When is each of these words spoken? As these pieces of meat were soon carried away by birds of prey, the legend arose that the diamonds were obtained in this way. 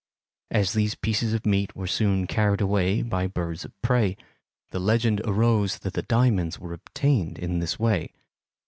As 0.49 0.73
these 0.73 0.95
pieces 0.95 1.31
of 1.35 1.45
meat 1.45 1.75
were 1.75 1.85
soon 1.85 2.25
carried 2.25 2.59
away 2.59 3.03
by 3.03 3.27
birds 3.27 3.63
of 3.63 3.81
prey, 3.83 4.17
the 4.71 4.79
legend 4.79 5.21
arose 5.25 5.77
that 5.77 5.93
the 5.93 6.01
diamonds 6.01 6.57
were 6.57 6.73
obtained 6.73 7.37
in 7.37 7.59
this 7.59 7.77
way. 7.77 8.11